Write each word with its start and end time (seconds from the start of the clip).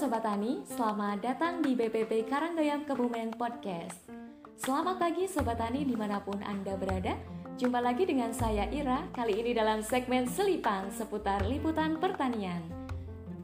Sobat 0.00 0.24
Tani, 0.24 0.64
selamat 0.64 1.20
datang 1.20 1.60
di 1.60 1.76
BPP 1.76 2.24
Karanggayam 2.24 2.88
Kebumen 2.88 3.36
Podcast. 3.36 4.08
Selamat 4.56 4.96
pagi 4.96 5.28
Sobat 5.28 5.60
Tani 5.60 5.84
di 5.84 5.92
mana 5.92 6.24
pun 6.24 6.40
Anda 6.40 6.72
berada. 6.72 7.20
Jumpa 7.60 7.84
lagi 7.84 8.08
dengan 8.08 8.32
saya 8.32 8.64
Ira, 8.72 9.04
kali 9.12 9.44
ini 9.44 9.52
dalam 9.52 9.84
segmen 9.84 10.24
Selipan 10.24 10.88
seputar 10.88 11.44
liputan 11.44 12.00
pertanian. 12.00 12.64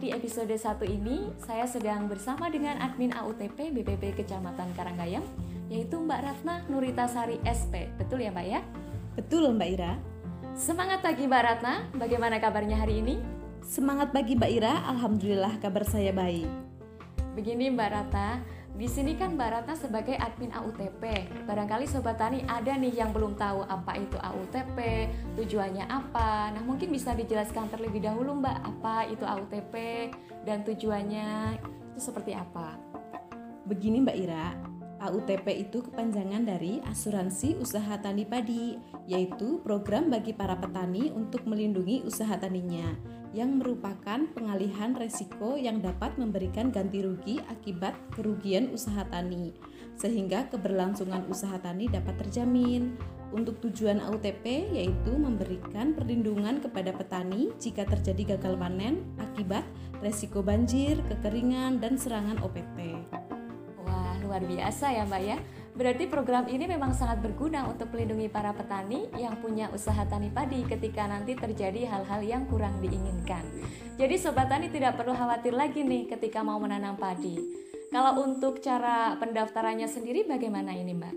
Di 0.00 0.08
episode 0.08 0.48
1 0.48 0.88
ini, 0.88 1.28
saya 1.44 1.68
sedang 1.68 2.08
bersama 2.08 2.48
dengan 2.48 2.80
admin 2.80 3.12
AUTP 3.12 3.68
BPP 3.68 4.16
Kecamatan 4.16 4.72
Karanggayam, 4.72 5.28
yaitu 5.68 6.00
Mbak 6.00 6.32
Ratna 6.32 6.64
Nuritasari 6.72 7.44
SP. 7.44 7.92
Betul 8.00 8.24
ya 8.24 8.32
Mbak 8.32 8.46
ya? 8.48 8.64
Betul 9.20 9.52
Mbak 9.52 9.68
Ira. 9.68 10.00
Semangat 10.56 11.04
pagi 11.04 11.28
Mbak 11.28 11.42
Ratna, 11.44 11.84
bagaimana 11.92 12.40
kabarnya 12.40 12.80
hari 12.80 13.04
ini? 13.04 13.37
Semangat 13.68 14.16
pagi 14.16 14.32
Mbak 14.32 14.48
Ira, 14.48 14.80
Alhamdulillah 14.88 15.60
kabar 15.60 15.84
saya 15.84 16.08
baik. 16.08 16.48
Begini 17.36 17.68
Mbak 17.68 17.90
Rata, 17.92 18.40
di 18.72 18.88
sini 18.88 19.12
kan 19.12 19.36
Mbak 19.36 19.48
Ratna 19.52 19.76
sebagai 19.76 20.16
admin 20.16 20.56
AUTP. 20.56 21.28
Barangkali 21.44 21.84
sobat 21.84 22.16
tani 22.16 22.40
ada 22.48 22.72
nih 22.80 22.96
yang 22.96 23.12
belum 23.12 23.36
tahu 23.36 23.68
apa 23.68 24.00
itu 24.00 24.16
AUTP, 24.16 24.78
tujuannya 25.36 25.84
apa. 25.84 26.48
Nah, 26.56 26.64
mungkin 26.64 26.88
bisa 26.88 27.12
dijelaskan 27.12 27.68
terlebih 27.68 28.00
dahulu 28.08 28.40
Mbak, 28.40 28.56
apa 28.56 29.04
itu 29.12 29.28
AUTP 29.28 29.74
dan 30.48 30.64
tujuannya 30.64 31.60
itu 31.92 32.00
seperti 32.00 32.32
apa? 32.32 32.72
Begini 33.68 34.00
Mbak 34.00 34.16
Ira, 34.16 34.56
AUTP 34.98 35.46
itu 35.68 35.84
kepanjangan 35.84 36.42
dari 36.42 36.80
Asuransi 36.88 37.54
Usaha 37.60 38.00
Tani 38.00 38.24
Padi, 38.24 38.80
yaitu 39.06 39.60
program 39.60 40.08
bagi 40.08 40.32
para 40.34 40.56
petani 40.58 41.12
untuk 41.12 41.46
melindungi 41.46 42.02
usaha 42.02 42.34
taninya, 42.34 42.96
yang 43.36 43.60
merupakan 43.60 44.24
pengalihan 44.32 44.96
resiko 44.96 45.60
yang 45.60 45.84
dapat 45.84 46.16
memberikan 46.16 46.72
ganti 46.72 47.04
rugi 47.04 47.36
akibat 47.48 47.92
kerugian 48.16 48.72
usaha 48.72 49.04
tani, 49.08 49.52
sehingga 50.00 50.48
keberlangsungan 50.48 51.28
usaha 51.28 51.56
tani 51.60 51.88
dapat 51.88 52.16
terjamin. 52.20 52.96
Untuk 53.28 53.60
tujuan 53.60 54.00
AUTP 54.00 54.72
yaitu 54.72 55.12
memberikan 55.12 55.92
perlindungan 55.92 56.64
kepada 56.64 56.96
petani 56.96 57.52
jika 57.60 57.84
terjadi 57.84 58.40
gagal 58.40 58.56
panen 58.56 59.04
akibat 59.20 59.68
resiko 60.00 60.40
banjir, 60.40 60.96
kekeringan, 61.12 61.76
dan 61.76 62.00
serangan 62.00 62.40
OPT 62.40 62.96
luar 64.28 64.44
biasa 64.44 64.92
ya 64.92 65.02
Mbak 65.08 65.22
ya. 65.24 65.36
Berarti 65.78 66.10
program 66.10 66.50
ini 66.50 66.66
memang 66.66 66.90
sangat 66.90 67.22
berguna 67.22 67.62
untuk 67.70 67.94
melindungi 67.94 68.26
para 68.26 68.50
petani 68.50 69.06
yang 69.14 69.38
punya 69.38 69.70
usaha 69.70 70.02
tani 70.10 70.26
padi 70.26 70.66
ketika 70.66 71.06
nanti 71.06 71.38
terjadi 71.38 71.86
hal-hal 71.86 72.18
yang 72.26 72.50
kurang 72.50 72.82
diinginkan. 72.82 73.46
Jadi 73.94 74.18
sobat 74.18 74.50
tani 74.50 74.74
tidak 74.74 74.98
perlu 74.98 75.14
khawatir 75.14 75.54
lagi 75.54 75.86
nih 75.86 76.10
ketika 76.10 76.42
mau 76.42 76.58
menanam 76.58 76.98
padi. 76.98 77.38
Kalau 77.94 78.26
untuk 78.26 78.58
cara 78.58 79.14
pendaftarannya 79.22 79.86
sendiri 79.86 80.26
bagaimana 80.26 80.74
ini 80.74 80.98
Mbak? 80.98 81.14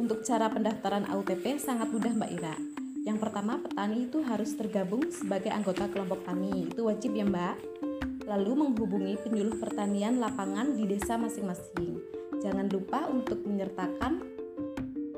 Untuk 0.00 0.24
cara 0.24 0.48
pendaftaran 0.48 1.04
AUTP 1.04 1.60
sangat 1.60 1.92
mudah 1.92 2.16
Mbak 2.16 2.30
Ira. 2.40 2.56
Yang 3.04 3.20
pertama 3.20 3.60
petani 3.60 4.08
itu 4.08 4.24
harus 4.24 4.48
tergabung 4.56 5.12
sebagai 5.12 5.52
anggota 5.52 5.92
kelompok 5.92 6.24
tani. 6.24 6.72
Itu 6.72 6.88
wajib 6.88 7.12
ya 7.12 7.28
Mbak 7.28 7.54
lalu 8.24 8.64
menghubungi 8.64 9.20
penyuluh 9.20 9.60
pertanian 9.60 10.16
lapangan 10.16 10.72
di 10.72 10.88
desa 10.88 11.20
masing-masing. 11.20 12.17
Jangan 12.38 12.66
lupa 12.70 13.10
untuk 13.10 13.42
menyertakan 13.44 14.22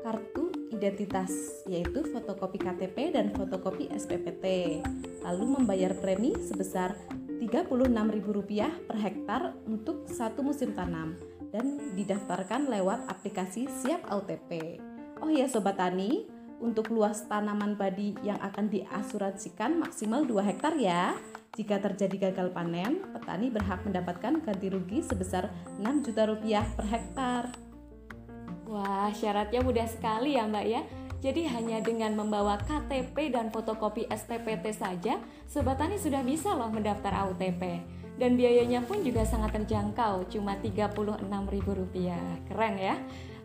kartu 0.01 0.49
identitas 0.73 1.61
yaitu 1.69 2.01
fotokopi 2.09 2.57
KTP 2.57 3.13
dan 3.13 3.29
fotokopi 3.37 3.87
SPPT. 3.93 4.79
Lalu 5.21 5.45
membayar 5.61 5.93
premi 5.93 6.33
sebesar 6.33 6.97
Rp36.000 7.41 8.85
per 8.85 8.97
hektar 8.97 9.41
untuk 9.65 10.05
satu 10.09 10.45
musim 10.45 10.73
tanam 10.77 11.17
dan 11.49 11.93
didaftarkan 11.97 12.69
lewat 12.69 13.05
aplikasi 13.09 13.67
Siap 13.67 14.09
OTP. 14.09 14.81
Oh 15.21 15.29
ya 15.29 15.45
sobat 15.45 15.77
tani, 15.77 16.25
untuk 16.61 16.93
luas 16.93 17.25
tanaman 17.25 17.73
padi 17.73 18.13
yang 18.21 18.37
akan 18.37 18.69
diasuransikan 18.69 19.81
maksimal 19.81 20.23
2 20.23 20.49
hektar 20.53 20.77
ya. 20.77 21.17
Jika 21.51 21.83
terjadi 21.83 22.31
gagal 22.31 22.55
panen, 22.55 23.03
petani 23.11 23.51
berhak 23.51 23.83
mendapatkan 23.83 24.39
ganti 24.39 24.71
rugi 24.71 25.03
sebesar 25.03 25.51
6 25.83 26.07
juta 26.07 26.23
rupiah 26.23 26.63
per 26.79 26.87
hektar. 26.87 27.51
Wah, 28.71 29.11
syaratnya 29.11 29.59
mudah 29.59 29.83
sekali 29.83 30.39
ya 30.39 30.47
Mbak 30.47 30.65
ya. 30.71 30.81
Jadi 31.19 31.43
hanya 31.51 31.83
dengan 31.83 32.15
membawa 32.15 32.55
KTP 32.55 33.35
dan 33.35 33.51
fotokopi 33.51 34.07
SPPT 34.07 34.71
saja, 34.71 35.19
Sobat 35.43 35.75
Tani 35.75 35.99
sudah 35.99 36.23
bisa 36.23 36.55
loh 36.55 36.71
mendaftar 36.71 37.27
AUTP. 37.27 37.83
Dan 38.15 38.39
biayanya 38.39 38.87
pun 38.87 39.03
juga 39.03 39.27
sangat 39.27 39.51
terjangkau, 39.59 40.31
cuma 40.31 40.55
Rp36.000. 40.55 42.15
Keren 42.47 42.75
ya. 42.79 42.95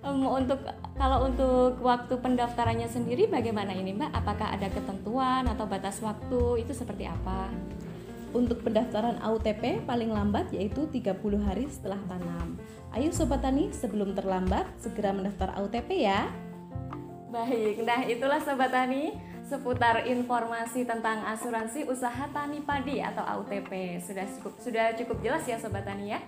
Um, 0.07 0.31
untuk 0.31 0.63
kalau 0.95 1.27
untuk 1.27 1.83
waktu 1.83 2.15
pendaftarannya 2.23 2.87
sendiri 2.87 3.27
bagaimana 3.27 3.75
ini 3.75 3.99
Mbak? 3.99 4.15
Apakah 4.15 4.55
ada 4.55 4.71
ketentuan 4.71 5.43
atau 5.51 5.67
batas 5.67 5.99
waktu? 5.99 6.63
Itu 6.63 6.71
seperti 6.71 7.11
apa? 7.11 7.51
Untuk 8.37 8.61
pendaftaran 8.61 9.17
AUTP 9.25 9.89
paling 9.89 10.13
lambat 10.13 10.53
yaitu 10.53 10.85
30 10.93 11.17
hari 11.41 11.73
setelah 11.73 11.97
tanam. 12.05 12.61
Ayo 12.93 13.09
Sobat 13.09 13.41
Tani, 13.41 13.73
sebelum 13.73 14.13
terlambat 14.13 14.69
segera 14.77 15.17
mendaftar 15.17 15.57
AUTP 15.57 16.05
ya. 16.05 16.29
Baik, 17.33 17.81
nah 17.89 18.05
itulah 18.05 18.37
Sobat 18.45 18.77
Tani 18.77 19.17
seputar 19.41 20.05
informasi 20.05 20.85
tentang 20.85 21.25
asuransi 21.25 21.89
usaha 21.89 22.29
tani 22.29 22.61
padi 22.61 23.01
atau 23.01 23.25
AUTP. 23.25 24.05
Sudah 24.05 24.29
cukup 24.29 24.53
sudah 24.61 24.93
cukup 24.93 25.17
jelas 25.25 25.49
ya 25.49 25.57
Sobat 25.57 25.89
Tani 25.89 26.13
ya. 26.13 26.21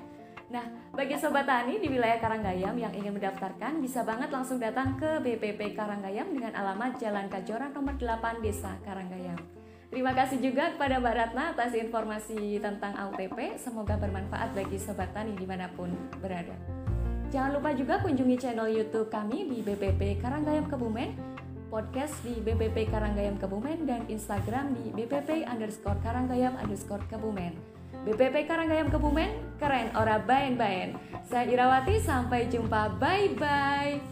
Nah, 0.49 0.65
bagi 0.97 1.13
Sobat 1.21 1.45
Tani 1.45 1.77
di 1.77 1.93
wilayah 1.93 2.17
Karanggayam 2.17 2.73
yang 2.81 2.93
ingin 2.97 3.21
mendaftarkan 3.21 3.85
bisa 3.85 4.01
banget 4.01 4.33
langsung 4.33 4.57
datang 4.57 4.97
ke 4.97 5.21
BPP 5.21 5.77
Karanggayam 5.77 6.33
dengan 6.33 6.57
alamat 6.57 6.97
Jalan 6.97 7.29
Kajoran 7.29 7.77
nomor 7.77 8.01
8 8.01 8.41
Desa 8.41 8.81
Karanggayam. 8.81 9.58
Terima 9.89 10.13
kasih 10.13 10.45
juga 10.45 10.77
kepada 10.77 11.01
Mbak 11.01 11.15
Ratna 11.17 11.45
atas 11.57 11.73
informasi 11.73 12.61
tentang 12.61 12.93
AUTP. 12.93 13.57
Semoga 13.57 13.97
bermanfaat 13.97 14.53
bagi 14.53 14.77
Sobat 14.77 15.17
Tani 15.17 15.33
di 15.33 15.49
mana 15.49 15.73
pun 15.73 15.89
berada. 16.21 16.53
Jangan 17.33 17.57
lupa 17.57 17.73
juga 17.73 18.01
kunjungi 18.05 18.37
channel 18.37 18.69
YouTube 18.69 19.09
kami 19.09 19.49
di 19.49 19.65
BPP 19.65 20.21
Karanggayam 20.21 20.69
Kebumen, 20.69 21.13
podcast 21.73 22.17
di 22.25 22.37
BPP 22.41 22.89
Karanggayam 22.89 23.37
Kebumen, 23.37 23.85
dan 23.85 24.05
Instagram 24.09 24.77
di 24.77 24.93
BPP 24.93 25.45
underscore 25.45 26.01
Karanggayam 26.05 26.57
underscore 26.61 27.05
Kebumen. 27.09 27.57
BPP 28.09 28.49
Karanggayam 28.49 28.89
Kebumen, 28.89 29.61
keren 29.61 29.93
ora 29.93 30.21
bain-bain. 30.21 30.97
Saya 31.29 31.49
Irawati, 31.49 32.01
sampai 32.01 32.49
jumpa, 32.49 32.97
bye-bye. 32.97 34.08